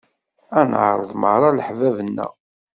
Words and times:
Ad 0.59 0.63
d-neɛreḍ 0.67 1.11
merra 1.21 1.49
leḥbab-nneɣ. 1.57 2.31